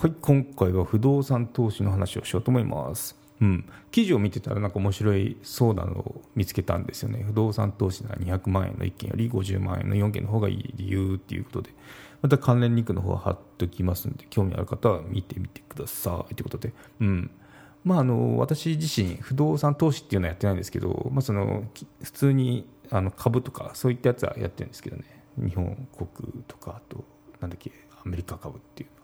[0.00, 3.20] はい今回は不動産投資の話をしようと思います。
[3.42, 7.22] うん、記事を見てたらなんか面白いそうなのを見つけたんですよね。
[7.22, 11.74] 不動産投資なら200万円の1件より50万円の4件の方がいい理由っていうことで。
[12.22, 17.30] また関連リンクの方は貼っておきますので興味ある方は見てみてくださいということで、うん。
[17.84, 21.64] まあ、あの私自身不動産投資っていうのはやってないんですけど、まあ、その
[22.02, 25.04] 普通にあの株とかそういったやつはやってるんですけどね。
[25.36, 27.04] 日本国とかあと
[27.40, 27.70] なんだっけ
[28.02, 28.99] アメリカ株っていう。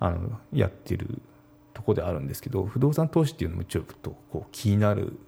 [0.00, 1.20] あのやってる
[1.72, 5.18] とこであるんですけど不動産投資っていうのもちょっとこう気になる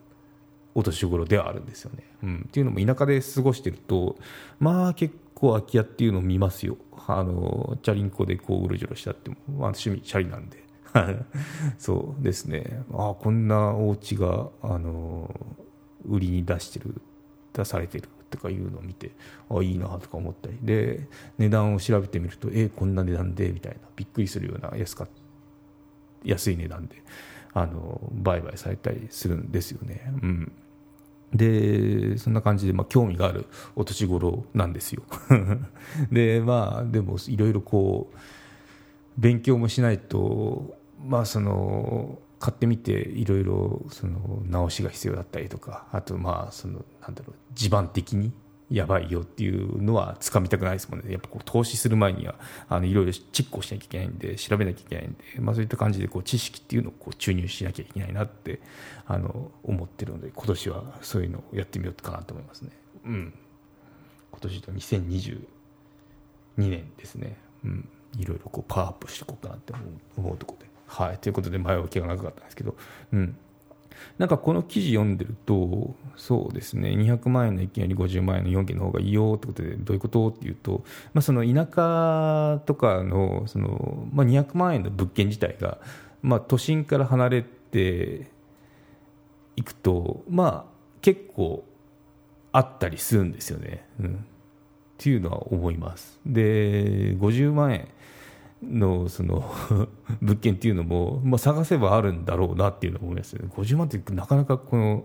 [0.74, 2.04] お年頃ではあるんですよね。
[2.22, 4.16] うん、っていうのも田舎で過ごしてると
[4.58, 6.78] まあ結構空き家っていうのを見ますよ。
[7.06, 10.62] あのチャリンコでこううろじろしてあっても、まあ、趣味チャリなんで
[11.78, 15.34] そうですねあこんなお家があの
[16.04, 17.00] 売りに出してる
[17.52, 19.12] 出されてるとかいうのを見て
[19.48, 20.58] あいいなとか思ったり。
[20.62, 21.06] で
[21.38, 23.78] 値段を調べてみるとえこんな値段でみたいな。
[23.94, 25.06] びっくりするような安か
[26.24, 27.02] 安い値段で
[27.54, 30.12] あの売買されたりするんですよね。
[30.22, 30.52] うん。
[31.34, 35.02] でそんな感じで、まあ、興味があるお年頃なんですよ。
[36.12, 38.18] でまあでもいろいろこう
[39.18, 48.32] 勉強もしないとまあその買ってみていろいろその直しが必要だったりとかあとまあそのなんだろう地盤的に
[48.72, 52.34] やばいよっていうのはつかみたくないですもんねやっぱこう投資する前には
[52.82, 58.60] いろいろチェックをしなきゃいけないんで調べなきゃいけないんで、まあ、そういった感じでこう知識っていうのをこう注入しなきゃいけないなって
[59.06, 62.70] あの思ってるので今年はそういうのをやってみようかなと思いますね。
[63.04, 63.34] うん、
[64.30, 65.38] 今年と2022
[66.56, 69.74] 年ですね、うん、いろいろこうパワーアップしていこうかなって
[70.16, 70.71] 思うところで。
[70.92, 72.76] はい、ということで前置きが長かったんですけど、
[73.14, 73.36] うん、
[74.18, 80.84] なんかこの記事読んでると、そうですね、200万円の1件より50万円の4件の方がいいよってことで、どういうことっていうと、
[81.14, 85.78] まあ、その田舎とかのその、まあ、200万円の物件自体が、
[86.20, 88.30] まあ、都心から離れて
[89.56, 91.64] いくと、まあ、結構
[92.52, 93.86] あったりするんですよね。
[93.98, 94.18] うん、っ
[94.98, 96.20] ていうのは思います。
[96.26, 97.88] で、50万円。
[98.62, 99.44] のその
[100.22, 105.04] 物件っていうのも、まあ、探せばあるんだろうなっていうのを思います50万ってなかなかこの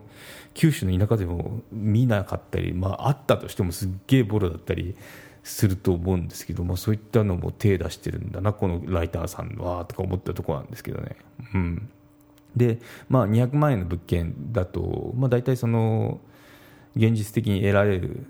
[0.54, 4.96] 九州の田舎でも見なかったり、まあ、あったとしてもすっげえボロだったり
[5.44, 11.16] すると思うんですけど、まあ、そういったのも手出してるんだなこのライターさんはとか思ったところなんですけどね。
[11.54, 11.90] うん。
[12.56, 16.20] でまあ、200万円の物件だと、まあ、大体その
[16.96, 18.26] 現実的に得られる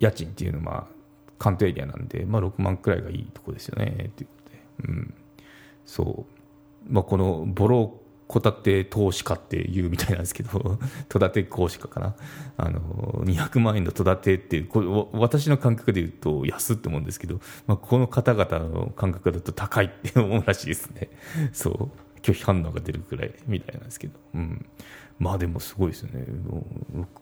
[0.00, 0.86] 家賃っていうのは、
[1.38, 4.35] 関東エリアなんで、まあ、6万くらいがいいところですよねっていう。
[4.84, 5.14] うん、
[5.84, 6.26] そ
[6.88, 10.78] う、まあ、このボロ戸建て投資家っていうみたいなんですけど
[11.08, 12.16] 戸建て投資家かな。
[12.56, 12.80] あの
[13.24, 21.10] 200万円の戸建てってこれ私の感覚で言うと安って思うんですけど、まあ、この方々の感覚だと高いって 思うらしいですね。
[21.52, 21.90] そう。
[22.22, 24.66] 拒否反応が出るくらいみたいなんですけど、うん、
[25.20, 26.26] まあでもすごいですよね。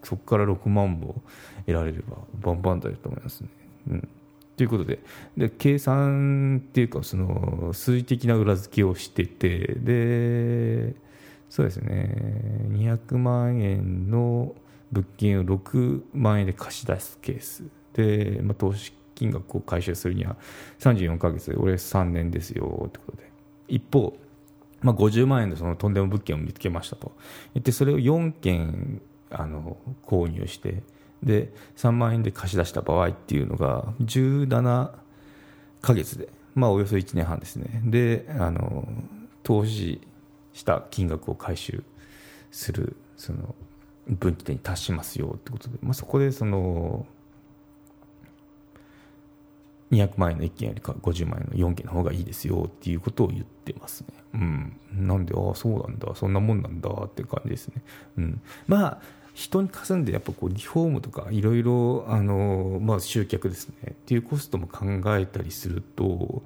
[0.03, 1.23] そこから6万も
[1.67, 3.49] 得られればバンバンだと思いますね。
[3.89, 4.09] うん。
[4.57, 5.01] ということで。
[5.37, 9.75] で計算っていうかその数字的な裏付けをしてて。
[9.79, 10.95] で
[11.51, 12.15] そうですね。
[12.71, 14.55] 200万円の
[14.91, 17.65] 物件を6万円で貸し出すケース。
[17.93, 20.37] で、まあ、投資金額を回収するには
[20.81, 23.31] 34か月俺3年ですよってことで。
[23.69, 24.17] 一方、
[24.81, 27.13] まあ、50万円のそのとんでも物件を見つけましたと。
[27.55, 29.01] 言ってそれを4件
[29.31, 29.77] あの
[30.07, 30.83] 購入して。
[31.25, 34.91] で3万円で貸し出した場合っていうのが17
[35.81, 38.87] ヶ月で、まあ、およそ1年半ですねであの
[39.43, 40.01] 投資
[40.53, 41.83] した金額を回収
[42.51, 43.55] するその
[44.07, 47.07] 分岐点に達しますよってことで、まあ、そこでその
[49.91, 54.09] 200万円の1件よりか50万円の4件の方がいいですよっていうことを言ってますね。
[54.35, 54.77] うん。
[54.93, 57.83] なんで、ああ、そうなんだ、そんなもんなんだって感じですね。
[58.19, 58.43] うん。
[58.67, 59.01] まあ、
[59.35, 63.91] 人にかすんでやっぱこうリフォームとかいろいろあの、まあ、集客ですね。
[63.91, 64.87] っていうコストも考
[65.17, 66.43] えたりすると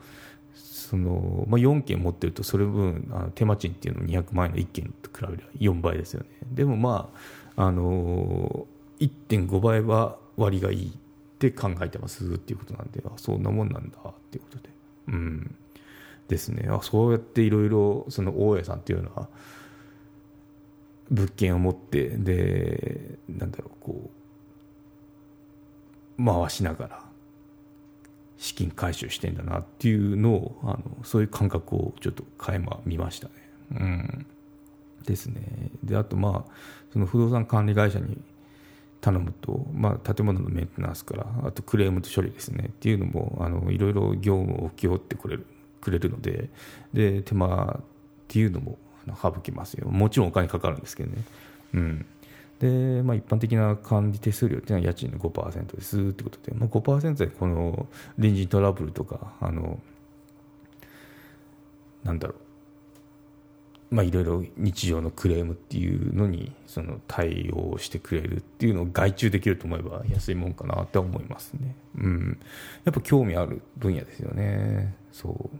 [0.54, 6.28] その、まあ、4件持ってるとそれ分あの手間賃っていうの200万円の1件と比べれば4倍ですよね。
[6.50, 7.10] でもま
[7.56, 8.66] ああの
[9.00, 10.92] 1.5倍は割がいいっ
[11.38, 14.70] て考えてますっていうことなんであそんなもんなんだっていうことで。
[15.08, 15.54] うん。
[16.28, 16.68] ですね。
[16.70, 19.28] あそうやっていろいろその大家さんっていうのは
[21.10, 24.10] 物件を持ってでなんだろうこ
[26.18, 27.04] う回しながら
[28.36, 33.32] 資金回収してんだなっていうのをあのそういう感覚をちょっと垣間見ましたね。
[33.72, 34.26] うん、
[35.04, 35.42] ですね。
[35.82, 36.52] であとまあ
[36.92, 38.16] その不動産管理会社に
[39.00, 45.46] 頼むと、まあ、建物のメンテナンスからあとクレームと処理ですねっていうのもあのいろいろ業務を請け負ってくれる
[45.80, 46.50] くれるので
[46.92, 47.84] で手間っ
[48.26, 48.78] ていうのも
[49.16, 51.22] 省きますよもちろんお金かかるんですけどね、
[51.74, 52.06] うん
[52.60, 59.78] でまあ、一般的な管理手数料っていうのは家賃の5%ですってことで、まあ、5%でこの隣人トラブルとかあの
[62.02, 62.48] なんだろう
[63.90, 71.74] まあ、いろいろ日常のクレームっていうのにその対応してくれるっていうのを外注できると思えば安いもんかなって思いますね。
[71.96, 72.38] うん。
[72.84, 74.94] やっぱ興味ある分野ですよね。
[75.10, 75.56] そう。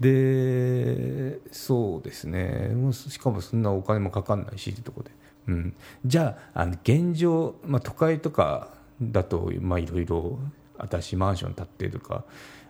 [0.00, 2.70] で、そうですね。
[2.92, 5.10] しかもそんなお金もかかんないしってとこで。
[5.48, 5.74] うん。
[6.04, 10.38] じゃあ、あの現状、まあ、都会とかだと、いろいろ
[10.78, 12.24] 新しいマンション建ってとか、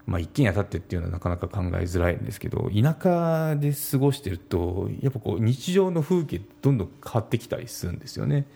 [0.07, 8.47] まあ、一軒家建ってっていうのはなかなか考えづらいんですけど田舎で過ごしてるとやっぱこう日常の風景どんどん変わってきたりするんですよね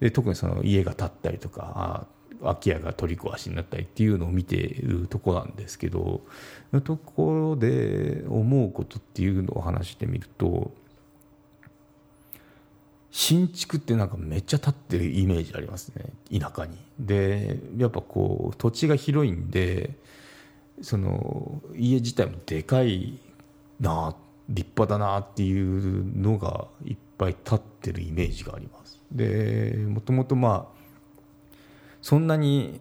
[0.00, 2.06] で特にその家が建ったりとか
[2.42, 6.22] 空き家が取り壊しになったりっていうのを見ているとこなんですけど
[6.72, 10.72] のところで思うことっていうのを話してみると
[13.10, 16.04] 新築ってなんかめっちゃ建ってるイメージありますね
[16.38, 16.78] 田舎に。
[16.98, 19.96] でやっぱこう土地が広いんで
[20.80, 23.18] その家自体もでかい
[23.80, 24.14] な
[24.48, 29.00] 立派だなっていうのがいっぱい立ってるイメージがあります。
[29.12, 30.79] でもともとまあ
[32.02, 32.80] そんなに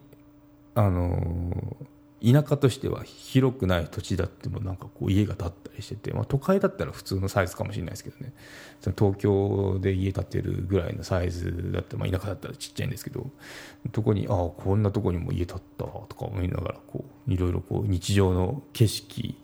[0.76, 1.78] あの
[2.22, 8.34] 田舎としては広くない土地だってもなんかこう家が建ったりしてて、まあ、都会だったら普通のサイズかもしれないですけどね
[8.82, 13.30] その東京で家建てるぐらいのサイズだったら、まあ、田舎だったらちっちゃいんですけど
[13.92, 19.38] とこにああこんなとこにも家建ったとか思いながらこういろいろこう日常の景色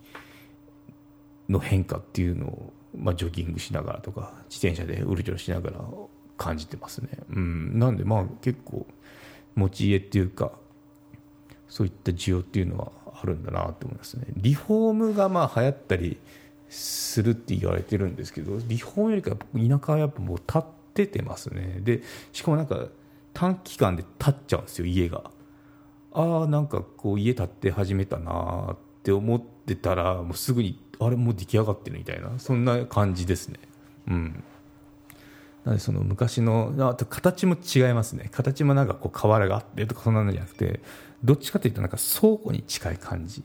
[1.48, 5.80] の変化っていうのを、まあ、ジョギングしながらとか自転車でうるちょろしながら
[6.38, 7.10] 感じてますね。
[7.30, 8.86] うん、なんでまあ結構
[9.56, 10.52] 持ち家っていうか
[11.68, 12.92] そういった需要っていうのは
[13.22, 14.26] あるんだなと思いますね。
[14.36, 16.18] リフォームがまあ流行ったり
[16.70, 21.80] するって言われてるんですけどリフォームよりか田舎はやっぱもう建っててますね。
[21.82, 22.88] でしかもなんか
[23.34, 25.32] 短期間で建っちゃうんですよ家が。
[26.14, 33.60] ああなんかこう家建って始めたなって思ってたらもうすぐにあれもう出来上がってるみたいなそんな感じですね。
[34.08, 34.44] うん。
[35.66, 38.30] なのでその昔のあと形も違いますね。
[38.32, 40.80] 形もなんかこう瓦があってとかそんなのじゃなくて
[41.24, 43.44] どっちかというとなんか倉庫に近い感じ。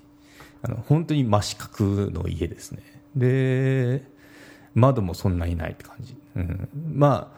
[0.63, 2.83] あの本当に真四角の家ですね。
[3.17, 4.03] で
[4.75, 7.33] 窓もそんなにないって感じ、うん、ま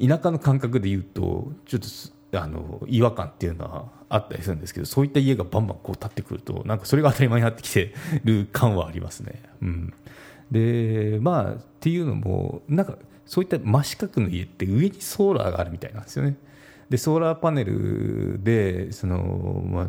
[0.00, 1.80] あ田舎の感覚で言うとちょっ
[2.30, 7.94] とあの違和感っていうのはあったりするんですけどそういった家がバンバンこう建ってくるとなんかそれが当たり前になってきて
[8.24, 9.94] る感はありますね、うん、
[10.50, 12.96] でまあっていうのもなんか
[13.28, 16.36] そういった真四角の家って上にソーラーがあるみたいなんですよね。
[16.88, 19.88] でソーラーパネルでその、まあ、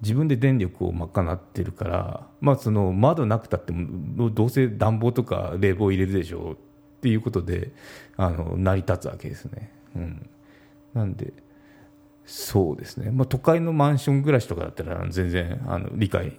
[0.00, 6.56] 自分で電力を賄ってるから、まあ、その窓なくたってもどうせ暖房とか冷房入れるでしょうっ
[7.02, 7.72] ていうことで
[8.16, 9.70] あの成り立つわけですね。
[9.94, 10.30] うん、
[10.94, 11.34] なんで
[12.24, 16.38] そうですね、まあ、都会のマンション暮らしとかだったら全然あの理解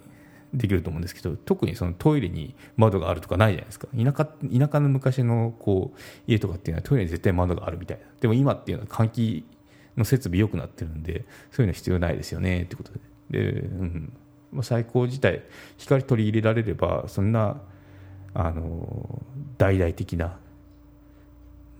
[0.54, 3.88] できると思うんですけど特にそのトイレに窓があるとかないじゃないですか。
[3.96, 8.04] 田舎田舎の昔のこう家とかっていうのはトイレに絶対窓があるみたいな。
[8.20, 9.46] でも今っていうのは換気
[9.96, 13.00] の設備良くなってるんでそういうの必要ないですよねってことで。
[13.30, 14.12] で、うん。
[14.52, 15.42] まあ、最高自体
[15.76, 17.60] 光取り入れられればそんな
[18.32, 19.22] あの
[19.58, 20.38] 大々的な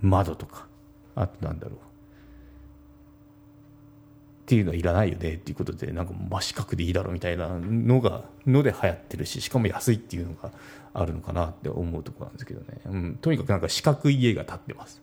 [0.02, 0.66] 窓とか
[1.14, 1.85] あとなんだろう。
[4.46, 10.52] っていうのはいらないよねっていうことでなんか真四角でいいだろうみたいなのがので流行ってるししかも安いっていうのが
[10.94, 15.02] あるのかなって思うところなんですけどね、うん、とにかくなんか四角い家が建ってます。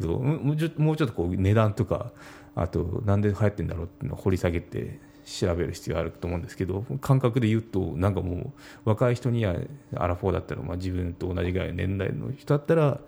[0.00, 2.10] そうもうちょもうちょっとこう値段とか
[2.56, 8.52] あとなんで流行ってんだろうっていうのを掘り下げて調べる必要があると思うんですけど感覚で言うとなんかもう
[8.84, 9.54] 若い人には
[9.94, 12.98] アラフォーだったら、まあ、自分と同じぐらいの年代の人だったら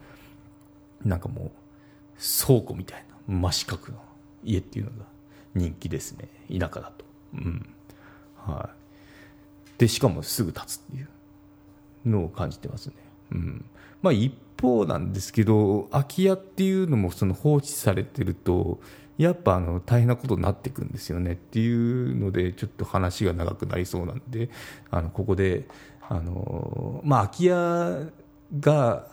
[1.05, 1.51] なんかもう
[2.47, 3.99] 倉庫みたいな真四角の
[4.45, 5.12] 家っていうのが
[5.55, 6.29] 人気ですね。
[6.49, 7.05] 田舎だと。
[7.35, 7.67] うん。
[8.37, 8.71] は
[9.77, 11.09] い、でしかもすぐ立つっていう
[12.05, 12.95] のを感じてますね。
[13.33, 13.65] うん。
[14.03, 18.81] まあ、一方なんですけど空き家っていうのもその放置されてると
[19.19, 21.33] やっぱあの大変なことになっていくんですよね。
[21.33, 24.51] っていうのでちょっと話が長くなりそうなんで
[24.91, 25.69] あのここで
[26.09, 28.13] あの、まあ、空き家
[28.61, 29.07] が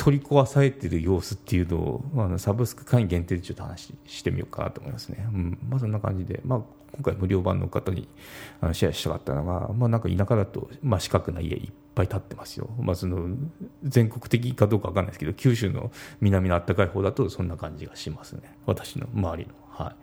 [0.00, 5.26] 取り壊されてる様子っていうのをあのサブスク会員限定でちょっと話してみようかなと思いますね。
[5.34, 6.60] うん、まあそんな感じで、まあ、
[6.94, 8.08] 今回無料版の方に
[8.62, 12.70] あのシェアしたかったのが、まあ、なんか田舎だと、まあ、四角な家いっぱい建ってますよ。
[12.80, 13.28] まあ、その
[13.84, 15.92] 全国的かどうか分かんないですけど九州の
[16.22, 18.56] 南の暖かい方だとそんな感じがしますね。
[18.64, 19.54] 私の周りの。
[19.68, 19.94] は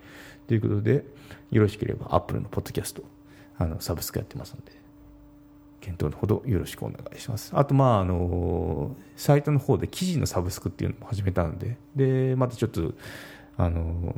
[0.45, 1.05] い、ということで
[1.49, 3.01] よろしければアップルのポッドキャスト
[3.57, 4.71] あのサブスクやってますので
[5.87, 7.51] 検討のほどよろしくお願いします。
[7.55, 12.93] あと、まあ、あの、サイトの方で記事のサブスクっていうのも始めたので、で、またちょっと、
[13.55, 14.15] あの、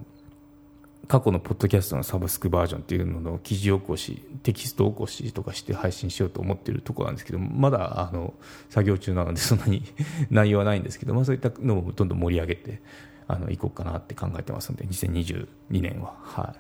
[1.08, 8.34] 過去のポッドキャストのサブスクバージョンっていうのの記事起こし、テキスト起こしとかして配信しようと思っているところなんですけど、まだあの
[8.70, 9.84] 作業中なのでそんなに
[10.30, 12.82] 内容はないんですけど、まあ、そういったのをどんどん盛り上げて
[13.28, 16.60] あのいこうかなって考えてますので、2022年は、はい、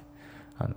[0.59, 0.75] あの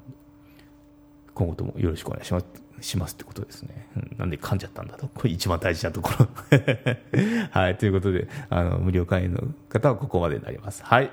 [1.35, 2.62] 今後ともよろしくお願いします。
[2.83, 3.89] しますってことですね。
[4.19, 5.09] なんで噛んじゃったんだと。
[5.09, 6.29] これ一番大事なところ。
[7.51, 10.85] はい、ということで、あの無料会員の方はここまでになります。
[10.85, 11.11] はい、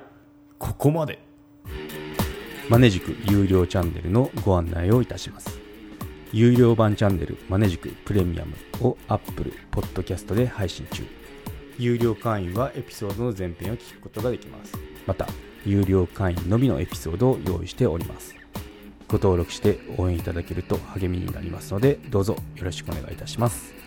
[0.58, 1.20] ここまで。
[2.70, 5.60] マネジク有料チャンネルのご案内をいたします。
[6.32, 11.04] 有料版チャンネルマネジクプレミアムを Apple Podcast で配信中。
[11.80, 14.74] 有料会員はエピソードの前編を聞くことができます。
[15.08, 15.28] また、
[15.66, 18.39] 有料会員のみのエピソードを用意しております。
[19.10, 23.79] ご登録して応援いただけると励みになりますので、どうぞよろしくお願いいたします。